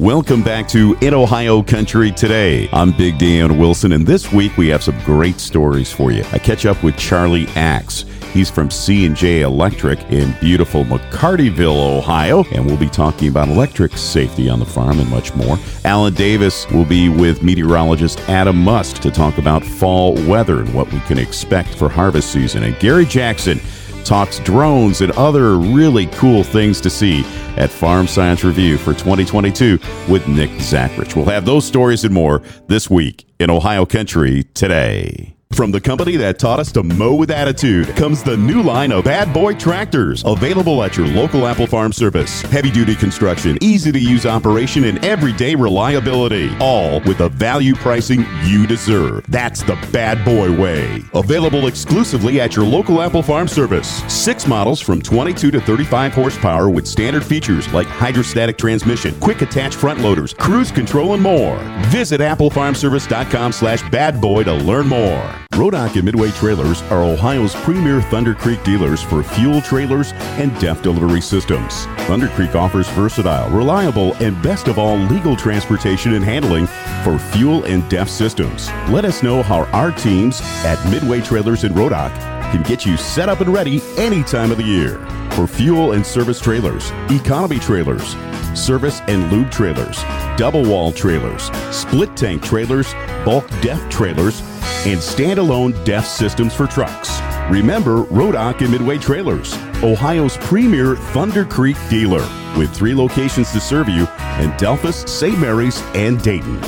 [0.00, 2.70] Welcome back to In Ohio Country Today.
[2.72, 6.24] I'm Big Dan Wilson, and this week we have some great stories for you.
[6.32, 8.06] I catch up with Charlie Axe.
[8.32, 14.48] He's from C&J Electric in beautiful McCartyville, Ohio, and we'll be talking about electric safety
[14.48, 15.58] on the farm and much more.
[15.84, 20.90] Alan Davis will be with meteorologist Adam Must to talk about fall weather and what
[20.94, 22.62] we can expect for harvest season.
[22.62, 23.60] And Gary Jackson
[24.04, 27.24] talks drones and other really cool things to see
[27.56, 29.78] at Farm Science Review for 2022
[30.08, 31.16] with Nick Zachrich.
[31.16, 35.34] We'll have those stories and more this week in Ohio Country today.
[35.52, 39.04] From the company that taught us to mow with attitude comes the new line of
[39.04, 42.40] Bad Boy tractors, available at your local Apple Farm service.
[42.42, 46.50] Heavy duty construction, easy to use operation, and everyday reliability.
[46.60, 49.26] All with the value pricing you deserve.
[49.28, 51.02] That's the Bad Boy way.
[51.12, 54.02] Available exclusively at your local Apple Farm service.
[54.10, 59.74] Six models from 22 to 35 horsepower with standard features like hydrostatic transmission, quick attach
[59.74, 61.58] front loaders, cruise control, and more.
[61.88, 65.39] Visit applefarmservice.com slash badboy to learn more.
[65.60, 70.80] Rodock and Midway Trailers are Ohio's premier Thunder Creek dealers for fuel trailers and DEF
[70.80, 71.84] delivery systems.
[72.06, 76.66] Thunder Creek offers versatile, reliable, and best of all, legal transportation and handling
[77.04, 78.70] for fuel and DEF systems.
[78.88, 83.28] Let us know how our teams at Midway Trailers in Rodock can get you set
[83.28, 84.98] up and ready any time of the year.
[85.32, 88.16] For fuel and service trailers, economy trailers,
[88.54, 90.02] service and lube trailers,
[90.36, 92.92] double wall trailers, split tank trailers,
[93.24, 94.40] bulk DEF trailers,
[94.84, 97.20] and standalone DEF systems for trucks.
[97.50, 102.26] Remember Rodock and Midway Trailers, Ohio's premier Thunder Creek dealer,
[102.58, 104.02] with three locations to serve you
[104.40, 105.38] in Delphos, St.
[105.38, 106.60] Mary's, and Dayton.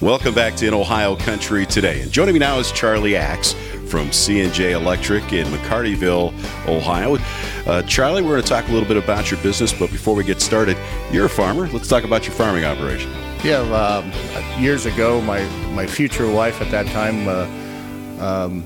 [0.00, 2.02] Welcome back to In Ohio Country today.
[2.02, 3.54] And joining me now is Charlie Axe
[3.86, 6.32] from C&J Electric in McCartyville,
[6.68, 7.18] Ohio.
[7.66, 10.24] Uh, Charlie, we're going to talk a little bit about your business, but before we
[10.24, 10.76] get started,
[11.12, 11.68] you're a farmer.
[11.68, 13.10] Let's talk about your farming operation.
[13.44, 14.12] Yeah, um,
[14.60, 18.64] years ago, my, my future wife at that time, uh, um,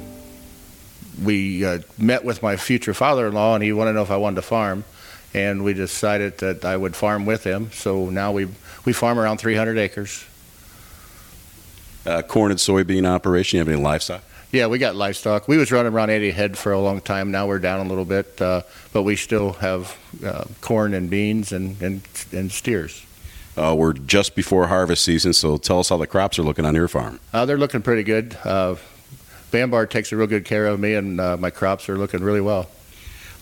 [1.23, 4.37] we uh, met with my future father-in-law, and he wanted to know if I wanted
[4.37, 4.85] to farm,
[5.35, 7.71] and we decided that I would farm with him.
[7.73, 8.49] So now we
[8.85, 10.25] we farm around 300 acres.
[12.07, 13.59] Uh, corn and soybean operation.
[13.59, 14.23] You have any livestock?
[14.53, 15.47] Yeah, we got livestock.
[15.47, 17.31] We was running around 80 head for a long time.
[17.31, 18.63] Now we're down a little bit, uh,
[18.93, 22.03] but we still have uh, corn and beans and, and,
[22.33, 23.07] and steers.
[23.57, 26.75] Uh, we're just before harvest season, so tell us how the crops are looking on
[26.75, 27.21] your farm.
[27.33, 28.37] Uh, they're looking pretty good.
[28.45, 28.75] Uh,
[29.53, 32.41] Bambauer takes a real good care of me, and uh, my crops are looking really
[32.41, 32.69] well.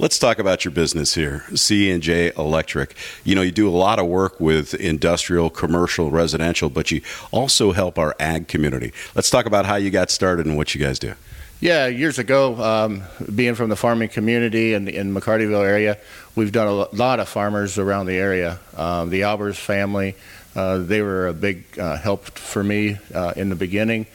[0.00, 2.94] Let's talk about your business here, C&J Electric.
[3.24, 7.72] You know, you do a lot of work with industrial, commercial, residential, but you also
[7.72, 8.92] help our ag community.
[9.16, 11.14] Let's talk about how you got started and what you guys do.
[11.58, 13.02] Yeah, years ago, um,
[13.34, 15.98] being from the farming community in, in McCartyville area,
[16.36, 18.60] we've done a lot of farmers around the area.
[18.76, 20.14] Um, the Albers family,
[20.54, 24.06] uh, they were a big uh, help for me uh, in the beginning.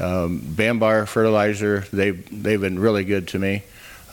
[0.00, 3.64] Um, Bambauer Fertilizer, they, they've been really good to me.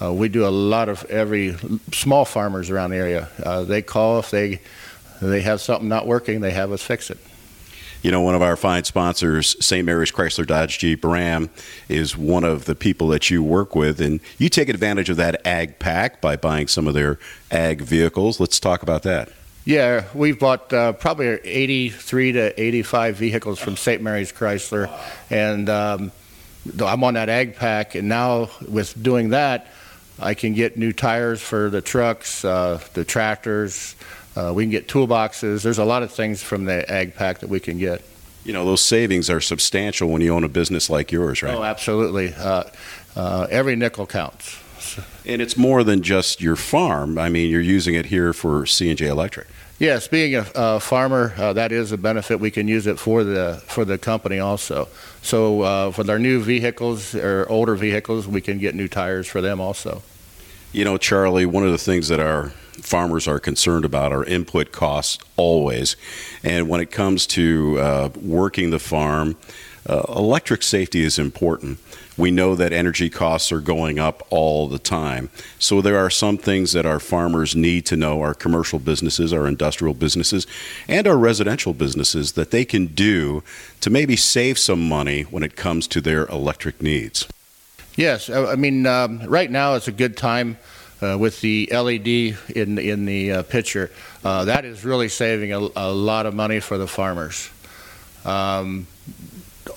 [0.03, 1.55] Uh, we do a lot of every
[1.93, 3.29] small farmers around the area.
[3.43, 4.59] Uh, they call if they
[5.21, 7.17] they have something not working, they have us fix it.
[8.01, 9.85] You know, one of our fine sponsors, St.
[9.85, 11.49] Mary's Chrysler Dodge Jeep Ram,
[11.87, 15.45] is one of the people that you work with, and you take advantage of that
[15.47, 17.17] ag pack by buying some of their
[17.49, 18.41] ag vehicles.
[18.41, 19.29] Let's talk about that.
[19.63, 24.01] Yeah, we've bought uh, probably 83 to 85 vehicles from St.
[24.01, 24.91] Mary's Chrysler,
[25.29, 26.11] and um,
[26.83, 29.67] I'm on that ag pack, and now with doing that,
[30.19, 33.95] I can get new tires for the trucks, uh, the tractors.
[34.35, 35.63] Uh, we can get toolboxes.
[35.63, 38.01] There's a lot of things from the ag pack that we can get.
[38.43, 41.53] You know, those savings are substantial when you own a business like yours, right?
[41.53, 42.33] Oh, absolutely.
[42.33, 42.63] Uh,
[43.15, 44.59] uh every nickel counts.
[45.25, 47.17] And it's more than just your farm.
[47.17, 49.47] I mean, you're using it here for C&J Electric.
[49.83, 52.39] Yes, being a, a farmer, uh, that is a benefit.
[52.39, 54.87] We can use it for the for the company also.
[55.21, 59.41] So uh, for our new vehicles or older vehicles, we can get new tires for
[59.41, 60.01] them also.
[60.71, 62.51] You know, Charlie, one of the things that our
[62.81, 65.97] farmers are concerned about are input costs always,
[66.45, 69.35] and when it comes to uh, working the farm,
[69.87, 71.79] uh, electric safety is important.
[72.15, 75.29] We know that energy costs are going up all the time.
[75.57, 79.47] So there are some things that our farmers need to know, our commercial businesses, our
[79.47, 80.45] industrial businesses,
[80.87, 83.43] and our residential businesses that they can do
[83.81, 87.27] to maybe save some money when it comes to their electric needs.
[87.95, 90.57] Yes, I mean, um, right now it's a good time.
[91.01, 92.07] Uh, with the LED
[92.55, 93.91] in in the uh, picture,
[94.23, 97.49] uh, that is really saving a, a, lot of money for the farmers.
[98.23, 98.87] Um,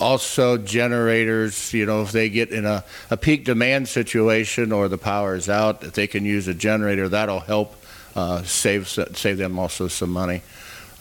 [0.00, 4.98] also generators, you know, if they get in a, a peak demand situation or the
[4.98, 7.74] power is out, if they can use a generator, that'll help
[8.14, 10.42] uh, save save them also some money.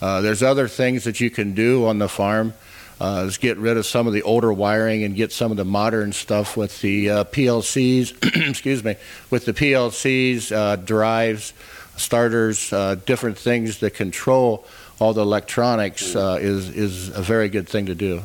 [0.01, 2.53] Uh, there's other things that you can do on the farm.
[2.99, 5.65] Uh, is get rid of some of the older wiring and get some of the
[5.65, 8.49] modern stuff with the uh, PLCs.
[8.49, 8.95] excuse me,
[9.29, 11.53] with the PLCs, uh, drives,
[11.97, 14.65] starters, uh, different things that control
[14.99, 18.23] all the electronics uh, is is a very good thing to do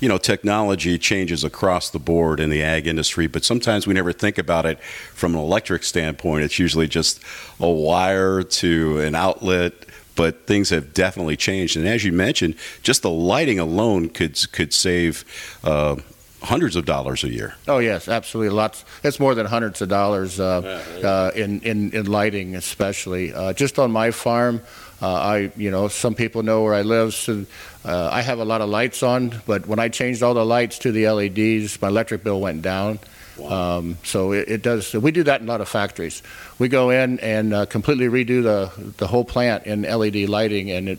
[0.00, 4.12] you know, technology changes across the board in the ag industry, but sometimes we never
[4.12, 6.44] think about it from an electric standpoint.
[6.44, 7.20] It's usually just
[7.58, 9.72] a wire to an outlet,
[10.14, 11.76] but things have definitely changed.
[11.76, 15.24] And as you mentioned, just the lighting alone could could save.
[15.64, 15.96] Uh,
[16.40, 17.56] hundreds of dollars a year.
[17.66, 18.54] Oh yes, absolutely.
[18.54, 18.84] Lots.
[19.02, 20.60] It's more than hundreds of dollars uh.
[21.02, 23.34] Uh, in, in in lighting, especially.
[23.34, 24.62] Uh, just on my farm,
[25.00, 27.46] uh, I, you know, some people know where I live, so
[27.84, 29.40] uh, I have a lot of lights on.
[29.46, 32.98] But when I changed all the lights to the LEDs, my electric bill went down.
[33.36, 33.78] Wow.
[33.78, 34.92] Um, so it, it, does.
[34.94, 36.22] We do that in a lot of factories.
[36.58, 40.88] We go in and uh, completely redo the the whole plant in LED lighting, and
[40.88, 40.98] it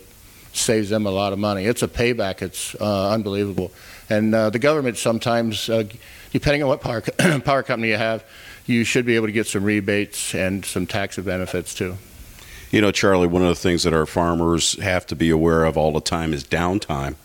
[0.53, 1.65] saves them a lot of money.
[1.65, 2.41] It's a payback.
[2.41, 3.71] It's uh, unbelievable.
[4.09, 5.83] And uh, the government sometimes, uh,
[6.31, 7.01] depending on what power
[7.43, 8.23] power company you have,
[8.65, 11.97] you should be able to get some rebates and some tax benefits too.
[12.71, 15.77] You know, Charlie, one of the things that our farmers have to be aware of
[15.77, 17.15] all the time is downtime.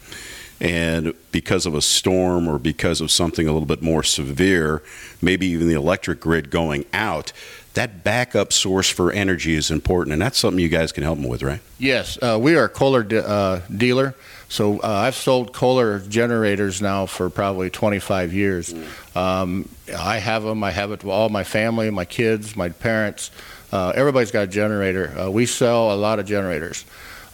[0.60, 4.82] And because of a storm or because of something a little bit more severe,
[5.20, 7.32] maybe even the electric grid going out,
[7.74, 11.28] that backup source for energy is important, and that's something you guys can help them
[11.28, 11.60] with, right?
[11.78, 14.14] Yes, uh, we are a Kohler de- uh, dealer,
[14.48, 18.72] so uh, I've sold Kohler generators now for probably 25 years.
[18.72, 19.16] Mm.
[19.16, 19.68] Um,
[19.98, 20.62] I have them.
[20.62, 23.32] I have it to all my family, my kids, my parents.
[23.74, 25.12] Uh, everybody's got a generator.
[25.18, 26.84] Uh, we sell a lot of generators.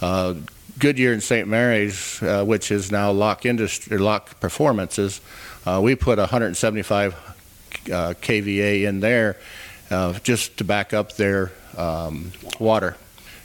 [0.01, 0.33] Uh,
[0.79, 1.47] Goodyear and St.
[1.47, 5.21] Mary's, uh, which is now Lock Industry, Lock Performances,
[5.67, 7.19] uh, we put 175 uh,
[8.23, 9.37] kVA in there
[10.23, 12.97] just to back up their um, water.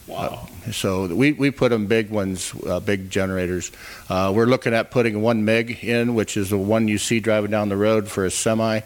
[0.08, 0.48] Wow.
[0.66, 3.74] Uh, so we, we put them big ones, uh, big generators.
[4.08, 7.52] Uh, we're looking at putting one meg in, which is the one you see driving
[7.52, 8.80] down the road for a semi.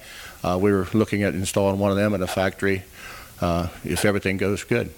[0.44, 2.82] we were looking at installing one of them in a factory
[3.42, 4.94] uh, if everything goes good.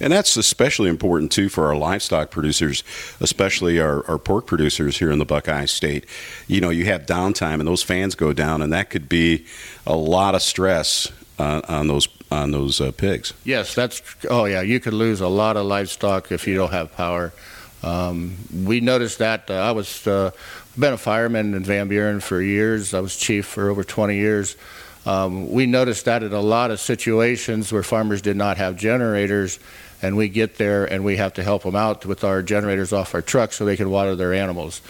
[0.00, 2.82] And that's especially important too for our livestock producers,
[3.20, 6.06] especially our, our, pork producers here in the Buckeye State.
[6.48, 9.44] You know, you have downtime and those fans go down, and that could be
[9.86, 13.34] a lot of stress uh, on those on those uh, pigs.
[13.44, 16.92] Yes, that's oh yeah, you could lose a lot of livestock if you don't have
[16.96, 17.32] power.
[17.82, 19.50] Um, we noticed that.
[19.50, 20.30] Uh, I was uh,
[20.78, 22.94] been a fireman in Van Buren for years.
[22.94, 24.56] I was chief for over 20 years.
[25.10, 29.58] Um, we noticed that in a lot of situations where farmers did not have generators,
[30.02, 33.12] and we get there and we have to help them out with our generators off
[33.12, 34.80] our truck so they can water their animals.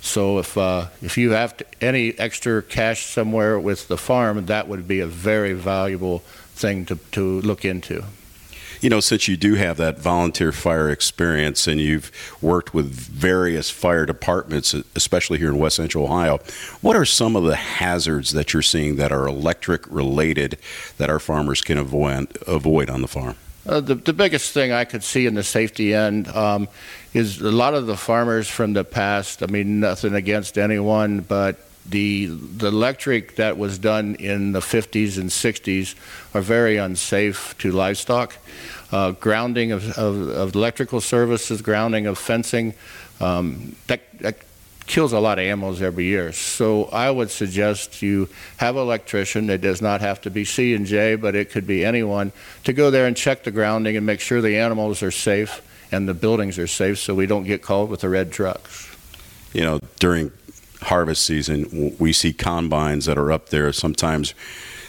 [0.00, 4.66] So if uh, if you have to, any extra cash somewhere with the farm, that
[4.66, 6.20] would be a very valuable
[6.54, 8.02] thing to, to look into
[8.86, 13.68] you know, since you do have that volunteer fire experience and you've worked with various
[13.68, 16.38] fire departments, especially here in West Central Ohio,
[16.82, 20.56] what are some of the hazards that you're seeing that are electric related
[20.98, 23.34] that our farmers can avoid, avoid on the farm?
[23.66, 26.68] Uh, the, the biggest thing I could see in the safety end um,
[27.12, 29.42] is a lot of the farmers from the past.
[29.42, 35.18] I mean, nothing against anyone, but the the electric that was done in the 50s
[35.18, 35.94] and 60s
[36.34, 38.36] are very unsafe to livestock.
[38.92, 42.72] Uh, grounding of, of, of, electrical services, grounding of fencing,
[43.20, 44.36] um, that, that
[44.86, 46.32] kills a lot of animals every year.
[46.32, 49.50] So I would suggest you have an electrician.
[49.50, 52.30] It does not have to be C and J, but it could be anyone
[52.62, 56.08] to go there and check the grounding and make sure the animals are safe and
[56.08, 58.88] the buildings are safe, so we don't get called with the red trucks.
[59.52, 60.30] You know, during
[60.86, 64.34] harvest season, we see combines that are up there sometimes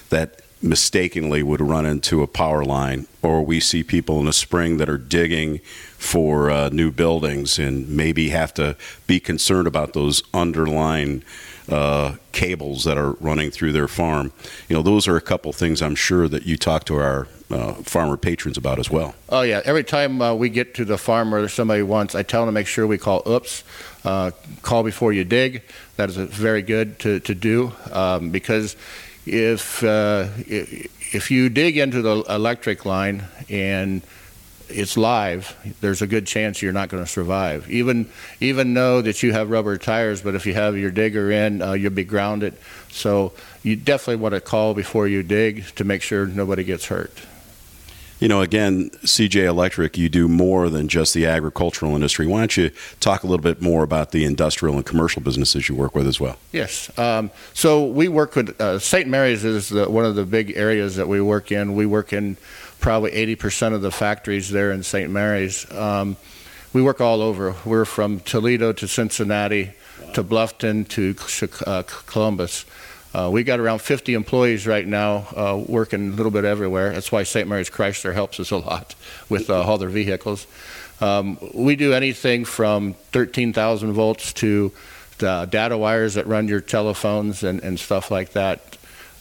[0.09, 4.77] that mistakenly would run into a power line, or we see people in the spring
[4.77, 5.59] that are digging
[5.97, 8.75] for uh, new buildings and maybe have to
[9.05, 11.23] be concerned about those underlying
[11.69, 14.31] uh, cables that are running through their farm.
[14.69, 17.73] You know, those are a couple things I'm sure that you talk to our uh,
[17.75, 19.15] farmer patrons about as well.
[19.29, 22.41] Oh yeah, every time uh, we get to the farm or somebody wants, I tell
[22.41, 23.63] them to make sure we call oops,
[24.03, 25.63] uh, call before you dig.
[25.95, 28.75] That is very good to to do um, because
[29.25, 34.01] if uh, if you dig into the electric line and
[34.69, 37.69] it's live, there's a good chance you're not going to survive.
[37.69, 41.61] Even even know that you have rubber tires, but if you have your digger in,
[41.61, 42.55] uh, you'll be grounded.
[42.89, 47.13] So you definitely want to call before you dig to make sure nobody gets hurt.
[48.19, 52.25] You know, again, CJ Electric, you do more than just the agricultural industry.
[52.25, 55.75] Why don't you talk a little bit more about the industrial and commercial businesses you
[55.75, 56.37] work with as well?
[56.51, 56.95] Yes.
[56.97, 59.07] Um, so we work with uh, St.
[59.07, 61.75] Mary's is the, one of the big areas that we work in.
[61.75, 62.37] We work in
[62.79, 65.11] probably 80% of the factories there in St.
[65.11, 65.71] Mary's.
[65.71, 66.17] Um,
[66.73, 67.55] we work all over.
[67.65, 69.73] We're from Toledo to Cincinnati
[70.13, 71.15] to Bluffton to
[71.69, 72.65] uh, Columbus.
[73.13, 76.91] Uh, we got around 50 employees right now uh, working a little bit everywhere.
[76.91, 77.47] That's why St.
[77.47, 78.95] Mary's Chrysler helps us a lot
[79.29, 80.45] with uh, all their vehicles.
[80.99, 84.71] Um, we do anything from 13,000 volts to
[85.17, 88.77] data wires that run your telephones and, and stuff like that.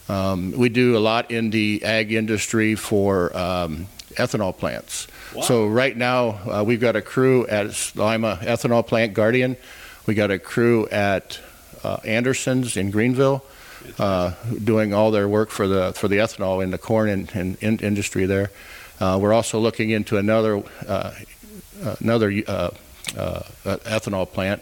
[0.09, 5.07] Um, we do a lot in the ag industry for um, ethanol plants.
[5.35, 5.41] Wow.
[5.41, 9.57] So right now uh, we've got a crew at Lima Ethanol Plant Guardian.
[10.05, 11.39] We got a crew at
[11.83, 13.43] uh, Anderson's in Greenville,
[13.99, 17.57] uh, doing all their work for the for the ethanol in the corn and, and
[17.61, 18.51] in industry there.
[18.99, 21.11] Uh, we're also looking into another uh,
[21.99, 22.71] another uh,
[23.65, 24.61] ethanol plant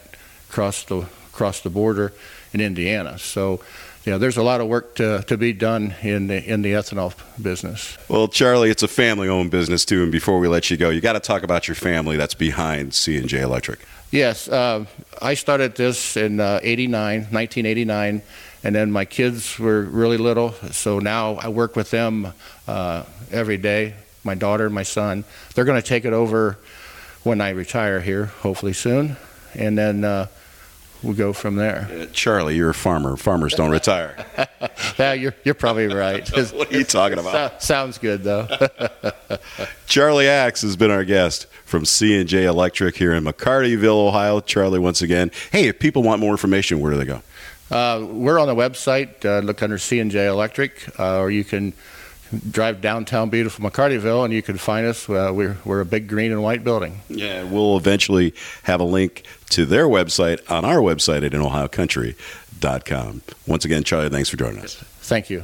[0.49, 2.13] across the across the border
[2.53, 3.17] in Indiana.
[3.17, 3.61] So
[4.05, 6.73] you know, there's a lot of work to, to be done in the, in the
[6.73, 7.97] ethanol business.
[8.07, 10.03] Well, Charlie, it's a family-owned business too.
[10.03, 12.93] And before we let you go, you got to talk about your family that's behind
[12.93, 13.79] C and J Electric.
[14.11, 14.85] Yes, uh,
[15.21, 18.21] I started this in uh, 89, 1989,
[18.65, 22.33] and then my kids were really little, so now I work with them
[22.67, 23.93] uh, every day.
[24.23, 26.57] My daughter, my son, they're going to take it over
[27.21, 29.17] when I retire here, hopefully soon,
[29.53, 30.25] and then uh,
[31.03, 31.87] we'll go from there.
[31.91, 33.15] Uh, Charlie, you're a farmer.
[33.17, 34.25] Farmers don't retire.
[34.97, 36.27] yeah, you're, you're probably right.
[36.51, 37.61] what are you talking about?
[37.61, 38.47] So, sounds good, though.
[39.85, 44.39] Charlie Axe has been our guest from C&J Electric here in McCartyville, Ohio.
[44.39, 45.29] Charlie, once again.
[45.51, 47.21] Hey, if people want more information, where do they go?
[47.75, 49.25] Uh, we're on the website.
[49.25, 51.73] Uh, look under C&J Electric, uh, or you can
[52.49, 55.09] drive downtown beautiful McCartyville and you can find us.
[55.09, 57.01] Uh, we're, we're a big green and white building.
[57.09, 63.21] Yeah, we'll eventually have a link to their website on our website at inohiocountry.com.
[63.45, 64.75] Once again, Charlie, thanks for joining us.
[64.75, 65.43] Thank you.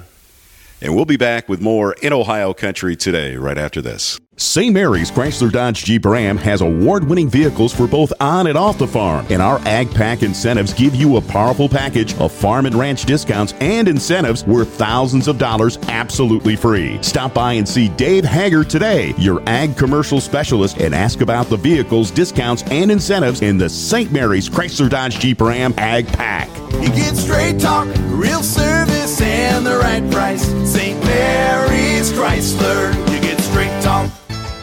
[0.81, 4.19] And we'll be back with more in Ohio Country today, right after this.
[4.41, 4.73] St.
[4.73, 8.87] Mary's Chrysler Dodge Jeep Ram has award winning vehicles for both on and off the
[8.87, 9.23] farm.
[9.29, 13.53] And our Ag Pack incentives give you a powerful package of farm and ranch discounts
[13.61, 16.97] and incentives worth thousands of dollars absolutely free.
[17.03, 21.57] Stop by and see Dave Hager today, your ag commercial specialist, and ask about the
[21.57, 24.11] vehicles, discounts, and incentives in the St.
[24.11, 26.49] Mary's Chrysler Dodge Jeep Ram Ag Pack.
[26.81, 30.47] You get straight talk, real service, and the right price.
[30.67, 30.99] St.
[31.05, 32.91] Mary's Chrysler.
[33.13, 34.09] You get straight talk.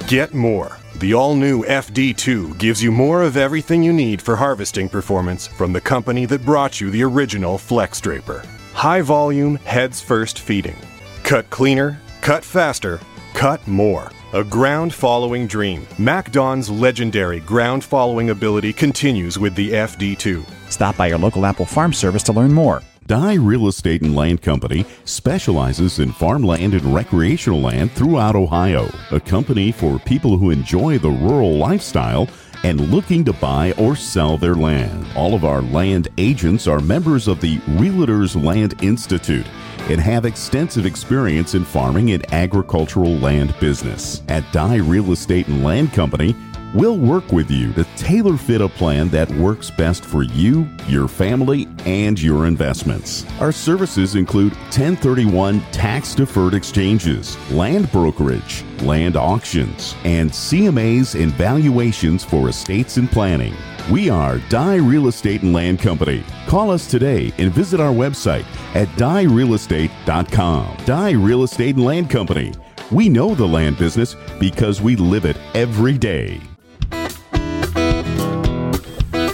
[0.09, 0.79] Get more.
[1.01, 5.75] The all new FD2 gives you more of everything you need for harvesting performance from
[5.75, 8.43] the company that brought you the original Flex Draper.
[8.73, 10.77] High volume, heads first feeding.
[11.25, 13.01] Cut cleaner, cut faster,
[13.35, 14.11] cut more.
[14.33, 15.87] A ground following dream.
[15.99, 20.43] MacDon's legendary ground following ability continues with the FD2.
[20.71, 22.81] Stop by your local Apple Farm Service to learn more.
[23.09, 28.87] Dye Real Estate and Land Company specializes in farmland and recreational land throughout Ohio.
[29.13, 32.29] A company for people who enjoy the rural lifestyle
[32.65, 35.07] and looking to buy or sell their land.
[35.17, 39.47] All of our land agents are members of the Realtors Land Institute
[39.89, 44.23] and have extensive experience in farming and agricultural land business.
[44.29, 46.37] At Dye Real Estate and Land Company,
[46.75, 51.09] We'll work with you to tailor fit a plan that works best for you, your
[51.09, 53.25] family, and your investments.
[53.41, 62.23] Our services include 1031 tax deferred exchanges, land brokerage, land auctions, and CMAs and valuations
[62.23, 63.55] for estates and planning.
[63.91, 66.23] We are Dye Real Estate and Land Company.
[66.47, 68.45] Call us today and visit our website
[68.75, 70.77] at dyerealestate.com.
[70.85, 72.53] Dye Real Estate and Land Company.
[72.91, 76.43] We know the land business because we live it every day.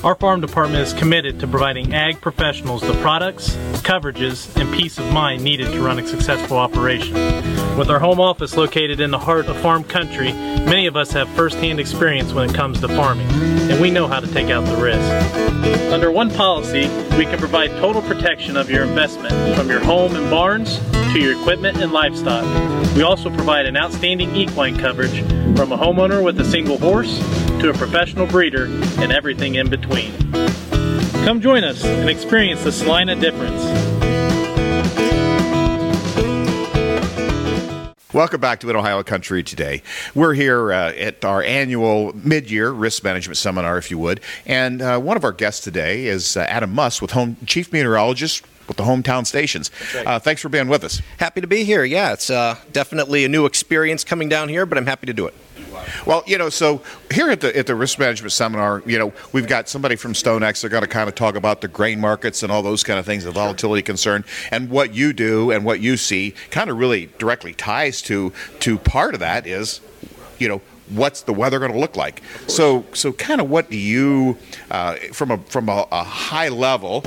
[0.04, 5.10] Our farm department is committed to providing ag professionals the products, coverages, and peace of
[5.14, 7.14] mind needed to run a successful operation.
[7.78, 11.26] With our home office located in the heart of farm country, many of us have
[11.30, 14.76] firsthand experience when it comes to farming, and we know how to take out the
[14.76, 15.10] risk.
[15.90, 20.28] Under one policy, we can provide total protection of your investment, from your home and
[20.28, 20.80] barns
[21.14, 22.44] to your equipment and livestock.
[22.94, 25.20] We also provide an outstanding equine coverage
[25.56, 27.18] from a homeowner with a single horse
[27.58, 28.66] to a professional breeder
[29.00, 30.12] and everything in between.
[31.24, 33.64] Come join us and experience the Celina difference.
[38.14, 39.82] Welcome back to In Ohio Country today.
[40.14, 45.00] We're here uh, at our annual mid-year risk management seminar, if you would, and uh,
[45.00, 48.82] one of our guests today is uh, Adam Muss, with home chief meteorologist with the
[48.82, 49.70] hometown stations.
[49.94, 50.06] Right.
[50.06, 51.00] Uh, thanks for being with us.
[51.18, 51.84] Happy to be here.
[51.84, 55.26] Yeah, it's uh, definitely a new experience coming down here, but I'm happy to do
[55.26, 55.34] it.
[56.06, 59.46] Well, you know, so here at the at the risk management seminar, you know, we've
[59.46, 60.60] got somebody from StoneX.
[60.60, 63.04] They're going to kind of talk about the grain markets and all those kind of
[63.04, 67.10] things, the volatility concern, and what you do and what you see kind of really
[67.18, 69.80] directly ties to to part of that is,
[70.38, 72.22] you know, what's the weather going to look like?
[72.46, 74.38] So, so kind of what do you,
[74.70, 77.04] uh, from a from a, a high level,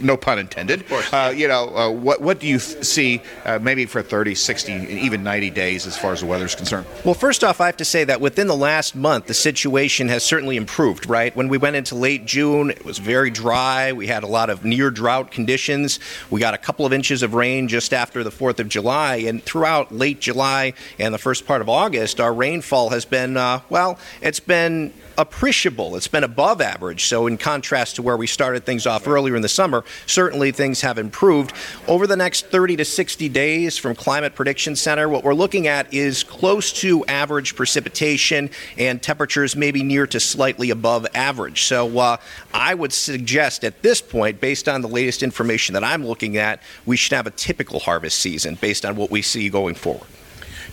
[0.00, 0.84] no pun intended.
[1.12, 4.72] Uh, you know, uh, what what do you th- see uh, maybe for 30, 60,
[4.72, 6.86] even 90 days as far as the weather is concerned?
[7.04, 10.22] Well, first off, I have to say that within the last month, the situation has
[10.22, 11.34] certainly improved, right?
[11.36, 13.92] When we went into late June, it was very dry.
[13.92, 16.00] We had a lot of near drought conditions.
[16.30, 19.16] We got a couple of inches of rain just after the 4th of July.
[19.16, 23.60] And throughout late July and the first part of August, our rainfall has been, uh,
[23.68, 25.96] well, it's been appreciable.
[25.96, 27.04] It's been above average.
[27.04, 29.73] So, in contrast to where we started things off earlier in the summer,
[30.06, 31.52] certainly things have improved.
[31.88, 35.92] Over the next 30 to 60 days from Climate Prediction Center, what we're looking at
[35.92, 41.62] is close to average precipitation and temperatures maybe near to slightly above average.
[41.62, 42.16] So, uh,
[42.52, 46.62] I would suggest at this point, based on the latest information that I'm looking at,
[46.86, 50.06] we should have a typical harvest season based on what we see going forward.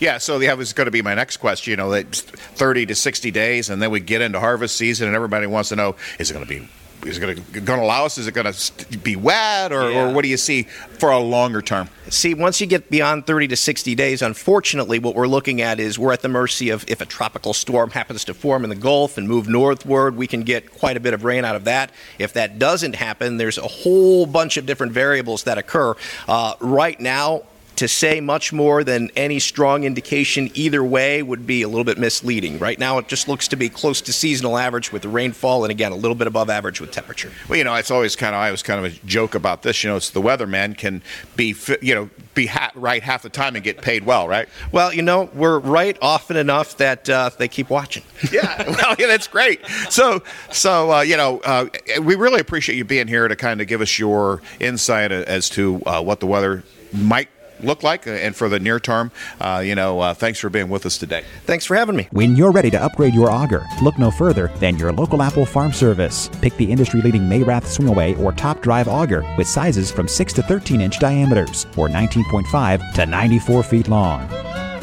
[0.02, 1.70] Yeah, so that was going to be my next question.
[1.70, 5.14] You know, that 30 to 60 days, and then we get into harvest season, and
[5.14, 6.68] everybody wants to know: is it going to be
[7.04, 8.16] is it going to, allow us?
[8.16, 10.04] Is it going to be wet, or, yeah.
[10.04, 11.88] or, what do you see for a longer term?
[12.08, 15.98] See, once you get beyond 30 to 60 days, unfortunately, what we're looking at is
[15.98, 19.18] we're at the mercy of if a tropical storm happens to form in the Gulf
[19.18, 21.90] and move northward, we can get quite a bit of rain out of that.
[22.18, 25.94] If that doesn't happen, there's a whole bunch of different variables that occur.
[26.28, 27.42] Uh, right now,
[27.76, 31.98] to say much more than any strong indication either way would be a little bit
[31.98, 32.58] misleading.
[32.58, 35.70] Right now, it just looks to be close to seasonal average with the rainfall, and
[35.70, 37.30] again, a little bit above average with temperature.
[37.48, 39.82] Well, you know, it's always kind of I was kind of a joke about this.
[39.82, 41.02] You know, it's the weatherman can
[41.36, 44.48] be you know be ha- right half the time and get paid well, right?
[44.70, 48.02] Well, you know, we're right often enough that uh, they keep watching.
[48.30, 49.64] yeah, well, yeah, that's great.
[49.90, 51.66] So, so uh, you know, uh,
[52.00, 55.82] we really appreciate you being here to kind of give us your insight as to
[55.86, 56.62] uh, what the weather
[56.92, 57.28] might
[57.62, 59.10] look like uh, and for the near term.
[59.40, 61.24] Uh, you know, uh, thanks for being with us today.
[61.44, 62.08] Thanks for having me.
[62.10, 65.72] When you're ready to upgrade your auger, look no further than your local Apple Farm
[65.72, 66.30] Service.
[66.40, 70.42] Pick the industry leading Mayrath Swingaway or Top Drive auger with sizes from 6 to
[70.42, 74.28] 13 inch diameters or 19.5 to 94 feet long.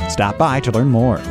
[0.10, 1.22] Stop by to learn more.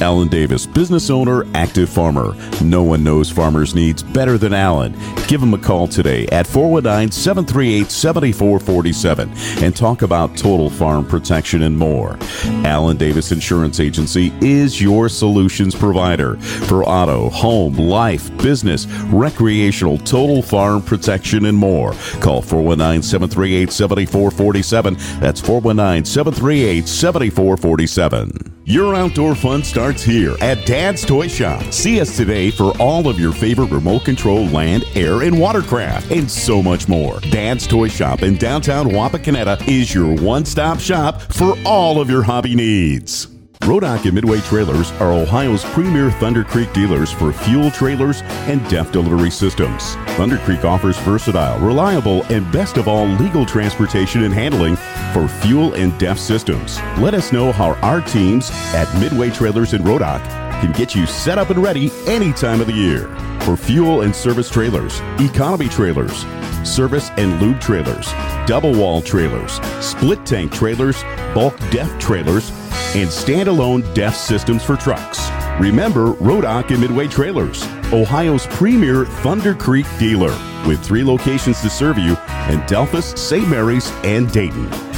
[0.00, 2.34] Alan Davis, business owner, active farmer.
[2.62, 4.92] No one knows farmers' needs better than Alan.
[5.28, 11.62] Give him a call today at 419 738 7447 and talk about total farm protection
[11.62, 12.18] and more.
[12.64, 20.42] Alan Davis Insurance Agency is your solutions provider for auto, home, life, business, recreational, total
[20.42, 21.92] farm protection, and more.
[22.20, 24.94] Call 419 738 7447.
[25.20, 28.53] That's 419 738 7447.
[28.66, 31.62] Your outdoor fun starts here at Dad's Toy Shop.
[31.70, 36.30] See us today for all of your favorite remote control land, air, and watercraft, and
[36.30, 37.20] so much more.
[37.30, 42.22] Dad's Toy Shop in downtown Wapakoneta is your one stop shop for all of your
[42.22, 43.33] hobby needs.
[43.64, 48.92] Rodock and Midway Trailers are Ohio's premier Thunder Creek dealers for fuel trailers and DEF
[48.92, 49.94] delivery systems.
[50.18, 54.76] Thunder Creek offers versatile, reliable, and best of all, legal transportation and handling
[55.14, 56.78] for fuel and DEF systems.
[56.98, 60.22] Let us know how our teams at Midway Trailers in Rodock
[60.60, 63.08] can get you set up and ready any time of the year.
[63.44, 66.24] For fuel and service trailers, economy trailers,
[66.66, 68.12] service and lube trailers,
[68.46, 71.02] double wall trailers, split tank trailers,
[71.34, 72.50] bulk DEF trailers,
[72.94, 75.28] and standalone DEF systems for trucks.
[75.60, 81.98] Remember Rodock and Midway Trailers, Ohio's premier Thunder Creek dealer, with three locations to serve
[81.98, 82.12] you
[82.50, 83.48] in Delphos, St.
[83.48, 84.93] Mary's, and Dayton.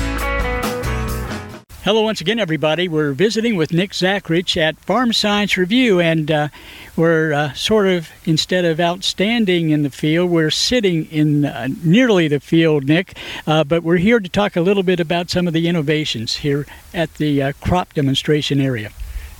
[1.87, 2.89] Hello, once again, everybody.
[2.89, 6.49] We're visiting with Nick Zachrich at Farm Science Review, and uh,
[6.97, 12.27] we're uh, sort of, instead of outstanding in the field, we're sitting in uh, nearly
[12.27, 13.17] the field, Nick.
[13.47, 16.67] Uh, but we're here to talk a little bit about some of the innovations here
[16.93, 18.91] at the uh, crop demonstration area.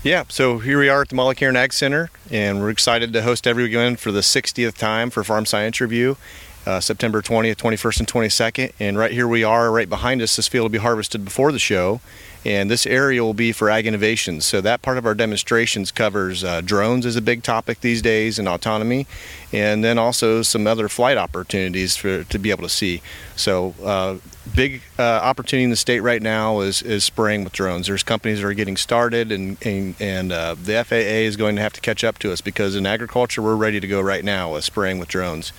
[0.05, 3.49] Yeah, so here we are at the Caren Ag Center, and we're excited to host
[3.49, 6.17] everyone for the 60th time for Farm Science Review.
[6.65, 8.73] Uh, September 20th, 21st, and 22nd.
[8.81, 10.35] And right here we are, right behind us.
[10.35, 12.01] This field will be harvested before the show
[12.47, 14.47] and this area will be for ag innovations.
[14.47, 18.39] So that part of our demonstrations covers uh, drones is a big topic these days
[18.39, 19.09] and autonomy,
[19.53, 23.03] and then also some other flight opportunities for to be able to see.
[23.37, 24.17] So uh,
[24.55, 27.87] big uh, opportunity in the state right now is, is spraying with drones.
[27.87, 31.63] There's companies that are getting started, and and, and uh, the FAA is going to
[31.63, 34.55] have to catch up to us because in agriculture we're ready to go right now
[34.55, 35.53] with spraying with drones,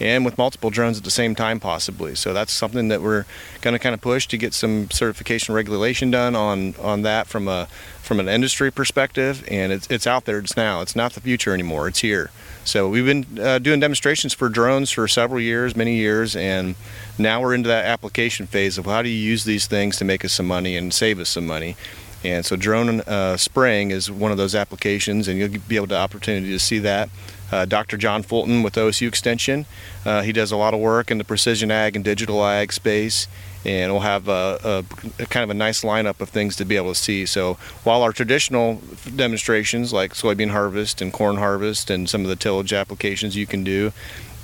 [0.00, 2.14] and with multiple drones at the same time possibly.
[2.14, 3.26] So that's something that we're
[3.60, 7.48] going to kind of push to get some certification regulation done on on that from
[7.48, 7.68] a
[8.04, 10.38] from an industry perspective, and it's it's out there.
[10.38, 10.82] It's now.
[10.82, 11.88] It's not the future anymore.
[11.88, 12.30] It's here.
[12.64, 16.76] So we've been uh, doing demonstrations for drones for several years, many years, and
[17.18, 20.24] now we're into that application phase of how do you use these things to make
[20.24, 21.76] us some money and save us some money.
[22.24, 25.96] And so drone uh, spraying is one of those applications, and you'll be able to
[25.96, 27.10] opportunity to see that.
[27.52, 27.98] Uh, Dr.
[27.98, 29.66] John Fulton with OSU Extension,
[30.06, 33.28] uh, he does a lot of work in the precision ag and digital ag space,
[33.64, 34.84] and we'll have a,
[35.18, 37.24] a, kind of a nice lineup of things to be able to see.
[37.26, 38.82] So while our traditional
[39.16, 43.64] demonstrations like soybean harvest and corn harvest and some of the tillage applications you can
[43.64, 43.92] do,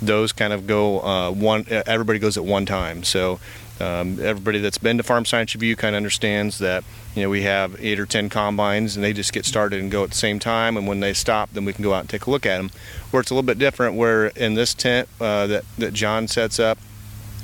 [0.01, 1.65] those kind of go uh, one.
[1.69, 3.03] Everybody goes at one time.
[3.03, 3.39] So
[3.81, 6.83] um, everybody that's been to Farm Science Review kind of understands that
[7.15, 10.03] you know we have eight or ten combines and they just get started and go
[10.03, 12.25] at the same time and when they stop then we can go out and take
[12.25, 12.69] a look at them
[13.09, 16.59] where it's a little bit different where in this tent uh, that, that john sets
[16.59, 16.77] up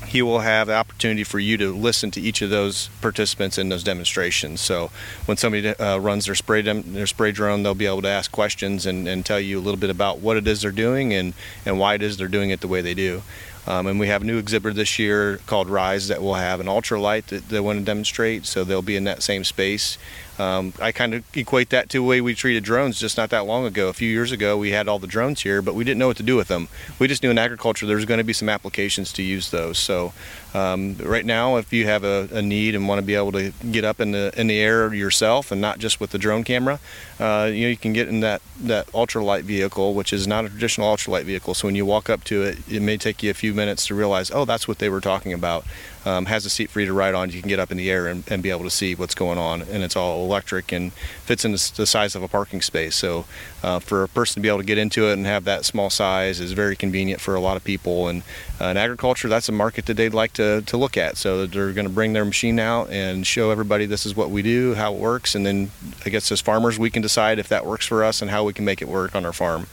[0.08, 3.68] he will have the opportunity for you to listen to each of those participants in
[3.70, 4.62] those demonstrations.
[4.62, 4.90] So
[5.26, 8.32] when somebody uh, runs their spray dem- their spray drone, they'll be able to ask
[8.32, 11.34] questions and, and tell you a little bit about what it is they're doing and,
[11.66, 13.22] and why it is they're doing it the way they do.
[13.68, 16.68] Um, and we have a new exhibitor this year called Rise that will have an
[16.68, 18.46] ultralight that they want to demonstrate.
[18.46, 19.98] So they'll be in that same space.
[20.40, 23.46] Um, I kind of equate that to the way we treated drones just not that
[23.46, 23.88] long ago.
[23.88, 26.18] A few years ago, we had all the drones here, but we didn't know what
[26.18, 26.68] to do with them.
[27.00, 29.78] We just knew in agriculture there's going to be some applications to use those.
[29.80, 30.14] So
[30.54, 33.52] um, right now, if you have a, a, need and want to be able to
[33.72, 36.80] get up in the in the air yourself and not just with the drone camera,
[37.20, 40.50] uh, you know you can get in that that ultralight vehicle, which is not a
[40.50, 41.54] traditional ultralight vehicle.
[41.54, 43.96] So when you walk up to it, it may take you a few minutes to
[43.96, 45.66] realize, oh, that's what they were talking about
[46.08, 47.30] um, has a seat for you to ride on.
[47.30, 49.38] You can get up in the air and, and, be able to see what's going
[49.38, 52.96] on, and it's all electric and fits in the, size of a parking space.
[52.96, 53.26] So,
[53.64, 55.90] uh, for a person to be able to get into it and have that small
[55.90, 58.08] size is very convenient for a lot of people.
[58.08, 58.24] And
[58.62, 61.18] uh, in agriculture, that's a market that they'd like to, to look at.
[61.18, 64.42] So they're going to bring their machine out and show everybody this is what we
[64.42, 65.72] do, how it works, and then
[66.06, 68.54] I guess as farmers we can decide if that works for us and how we
[68.54, 69.68] can make it work on our farm.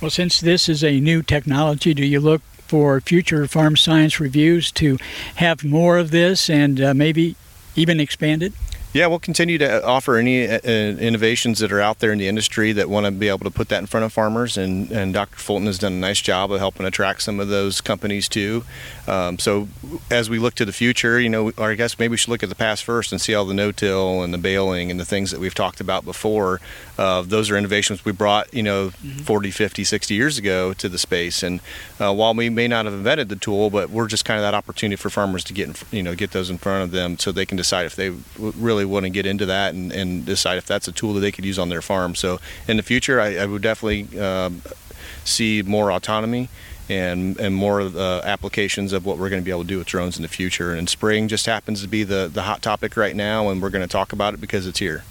[0.00, 4.72] Well, since this is a new technology, do you look for future farm science reviews
[4.72, 4.96] to
[5.34, 7.36] have more of this and uh, maybe
[7.76, 8.54] even expand it?
[8.92, 12.72] Yeah, we'll continue to offer any uh, innovations that are out there in the industry
[12.72, 14.58] that want to be able to put that in front of farmers.
[14.58, 15.36] And, and Dr.
[15.36, 18.64] Fulton has done a nice job of helping attract some of those companies too.
[19.06, 19.68] Um, so
[20.10, 22.48] as we look to the future, you know, I guess maybe we should look at
[22.48, 25.38] the past first and see all the no-till and the baling and the things that
[25.38, 26.60] we've talked about before.
[26.98, 29.20] Uh, those are innovations we brought, you know, mm-hmm.
[29.20, 31.42] 40, 50, 60 years ago to the space.
[31.42, 31.60] And
[32.00, 34.54] uh, while we may not have invented the tool, but we're just kind of that
[34.54, 37.30] opportunity for farmers to get, in, you know, get those in front of them so
[37.32, 40.58] they can decide if they really really want to get into that and, and decide
[40.58, 42.14] if that's a tool that they could use on their farm.
[42.14, 44.62] So in the future, I, I would definitely um,
[45.24, 46.48] see more autonomy
[46.88, 49.86] and and more uh, applications of what we're going to be able to do with
[49.86, 50.74] drones in the future.
[50.74, 53.86] And spraying just happens to be the the hot topic right now, and we're going
[53.86, 55.04] to talk about it because it's here.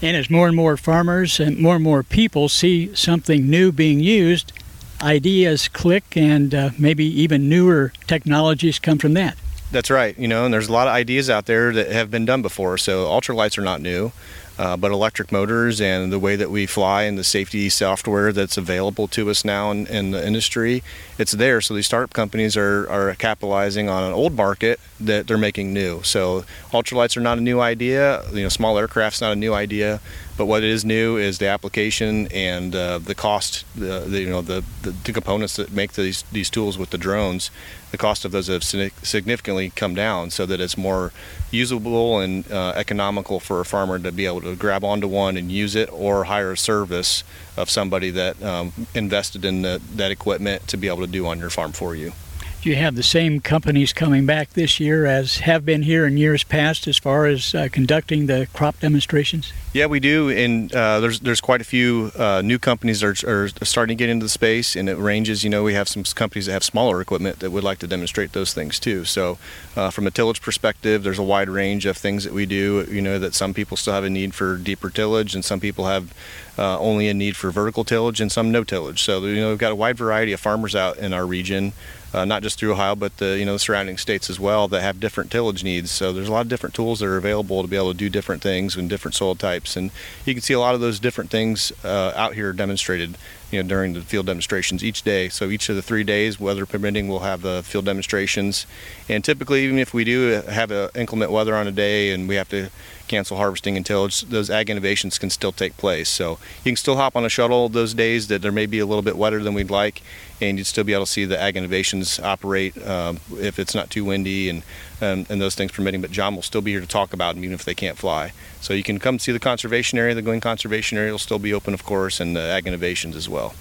[0.00, 4.00] And as more and more farmers and more and more people see something new being
[4.00, 4.52] used,
[5.00, 9.36] ideas click, and uh, maybe even newer technologies come from that.
[9.72, 10.16] That's right.
[10.18, 12.76] You know, and there's a lot of ideas out there that have been done before.
[12.76, 14.12] So ultralights are not new.
[14.58, 18.58] Uh, but electric motors and the way that we fly and the safety software that's
[18.58, 20.82] available to us now in, in, the industry,
[21.18, 21.62] it's there.
[21.62, 26.02] So these startup companies are, are capitalizing on an old market that they're making new.
[26.02, 28.22] So ultralights are not a new idea.
[28.30, 30.00] You know, small aircraft's not a new idea.
[30.42, 33.64] But what is new is the application and uh, the cost.
[33.76, 36.98] The, the, you know the, the, the components that make these these tools with the
[36.98, 37.52] drones.
[37.92, 41.12] The cost of those have significantly come down, so that it's more
[41.52, 45.52] usable and uh, economical for a farmer to be able to grab onto one and
[45.52, 47.22] use it, or hire a service
[47.56, 51.38] of somebody that um, invested in the, that equipment to be able to do on
[51.38, 52.14] your farm for you.
[52.62, 56.16] Do you have the same companies coming back this year as have been here in
[56.16, 59.52] years past as far as uh, conducting the crop demonstrations?
[59.72, 63.46] Yeah, we do, and uh, there's there's quite a few uh, new companies that are,
[63.46, 65.42] are, starting to get into the space, and it ranges.
[65.42, 68.32] You know, we have some companies that have smaller equipment that would like to demonstrate
[68.32, 69.04] those things too.
[69.06, 69.38] So,
[69.74, 72.86] uh, from a tillage perspective, there's a wide range of things that we do.
[72.88, 75.86] You know, that some people still have a need for deeper tillage, and some people
[75.86, 76.14] have
[76.56, 79.02] uh, only a need for vertical tillage, and some no tillage.
[79.02, 81.72] So, you know, we've got a wide variety of farmers out in our region
[82.14, 84.82] uh, not just through Ohio, but the you know the surrounding states as well that
[84.82, 85.90] have different tillage needs.
[85.90, 88.08] So there's a lot of different tools that are available to be able to do
[88.08, 89.90] different things in different soil types, and
[90.24, 93.16] you can see a lot of those different things uh, out here demonstrated.
[93.50, 95.28] You know, during the field demonstrations each day.
[95.28, 98.66] So each of the three days, weather permitting, we'll have the field demonstrations.
[99.10, 102.48] And typically, even if we do have inclement weather on a day and we have
[102.48, 102.70] to
[103.12, 106.08] cancel harvesting until those ag innovations can still take place.
[106.08, 108.86] So you can still hop on a shuttle those days that there may be a
[108.86, 110.00] little bit wetter than we'd like,
[110.40, 113.90] and you'd still be able to see the ag innovations operate um, if it's not
[113.90, 114.62] too windy and
[115.02, 116.00] and, and, those things permitting.
[116.00, 118.32] But John will still be here to talk about them even if they can't fly.
[118.62, 120.14] So you can come see the conservation area.
[120.14, 123.28] The Gwynne Conservation Area will still be open, of course, and the Ag Innovations as
[123.28, 123.54] well.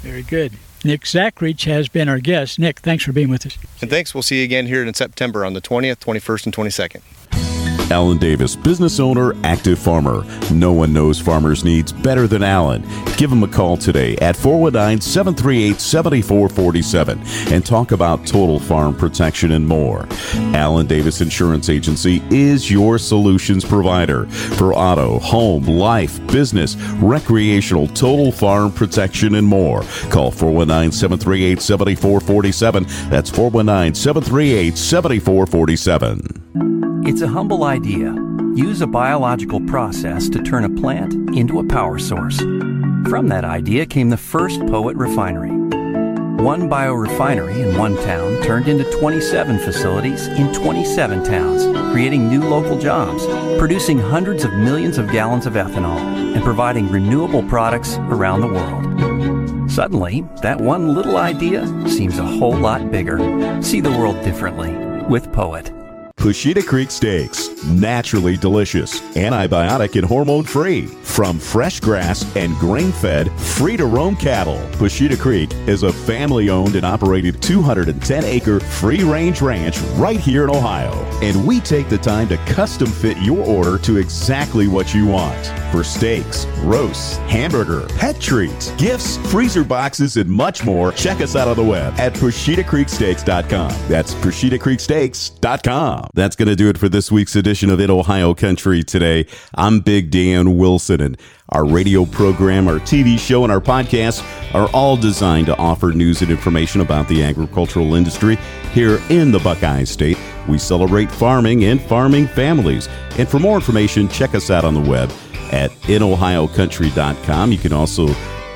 [0.00, 0.54] Very good.
[0.84, 2.58] Nick Zachrich has been our guest.
[2.58, 3.58] Nick, thanks for being with us.
[3.80, 4.14] And thanks.
[4.14, 7.02] We'll see you again here in September on the 20th, 21st, and 22nd.
[7.90, 10.24] Alan Davis, business owner, active farmer.
[10.52, 12.82] No one knows farmers' needs better than Alan.
[13.16, 17.20] Give him a call today at 419 738 7447
[17.52, 20.06] and talk about total farm protection and more.
[20.54, 28.30] Alan Davis Insurance Agency is your solutions provider for auto, home, life, business, recreational, total
[28.30, 29.82] farm protection, and more.
[30.10, 32.84] Call 419 738 7447.
[33.10, 36.37] That's 419 738 7447.
[37.04, 38.12] It's a humble idea.
[38.54, 42.38] Use a biological process to turn a plant into a power source.
[43.08, 45.50] From that idea came the first Poet Refinery.
[46.42, 52.78] One biorefinery in one town turned into 27 facilities in 27 towns, creating new local
[52.78, 53.26] jobs,
[53.58, 55.98] producing hundreds of millions of gallons of ethanol,
[56.34, 59.70] and providing renewable products around the world.
[59.70, 63.18] Suddenly, that one little idea seems a whole lot bigger.
[63.62, 64.72] See the world differently
[65.08, 65.72] with Poet.
[66.18, 67.48] Pusheta Creek Steaks.
[67.64, 70.86] Naturally delicious, antibiotic and hormone free.
[70.86, 74.58] From fresh grass and grain fed, free to roam cattle.
[74.72, 80.42] Pusheta Creek is a family owned and operated 210 acre free range ranch right here
[80.42, 80.92] in Ohio.
[81.22, 85.46] And we take the time to custom fit your order to exactly what you want.
[85.70, 91.46] For steaks, roasts, hamburger, pet treats, gifts, freezer boxes, and much more, check us out
[91.46, 93.72] on the web at PushetaCreekSteaks.com.
[93.88, 94.14] That's
[96.14, 99.26] That's going to do it for this week's edition of In Ohio Country today.
[99.54, 101.18] I'm Big Dan Wilson, and
[101.50, 106.22] our radio program, our TV show, and our podcast are all designed to offer news
[106.22, 108.36] and information about the agricultural industry
[108.72, 110.18] here in the Buckeye State.
[110.48, 112.88] We celebrate farming and farming families.
[113.18, 115.10] And for more information, check us out on the web
[115.52, 117.52] at inohiocountry.com.
[117.52, 118.08] You can also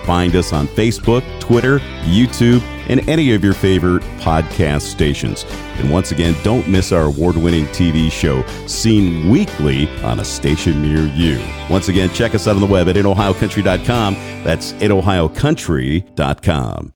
[0.05, 5.47] find us on Facebook, Twitter, YouTube, and any of your favorite podcast stations.
[5.79, 10.83] And once again, don't miss our award winning TV show, seen weekly on a station
[10.83, 11.41] near you.
[11.71, 14.15] Once again, check us out on the web at inohiocountry.com.
[14.45, 16.93] That's inohiocountry.com.